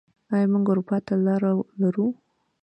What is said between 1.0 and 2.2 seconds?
ته لاره لرو؟